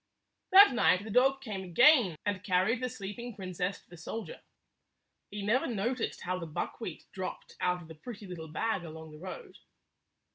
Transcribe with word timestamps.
That 0.51 0.73
night 0.73 1.03
the 1.03 1.11
dog 1.11 1.41
came 1.41 1.63
again 1.63 2.15
and 2.25 2.43
carried 2.43 2.79
the 2.79 2.89
171 2.89 2.89
sleeping 2.89 3.35
princess 3.35 3.81
to 3.83 3.87
the 3.91 3.97
soldier. 3.97 4.41
He 5.29 5.43
never 5.43 5.67
no 5.67 5.93
ticed 5.93 6.21
how 6.21 6.39
the 6.39 6.47
buckwheat 6.47 7.03
dropped 7.11 7.55
out 7.61 7.83
of 7.83 7.87
the 7.87 7.93
pretty 7.93 8.25
little 8.25 8.47
bag 8.47 8.83
along 8.83 9.11
the 9.11 9.19
road. 9.19 9.59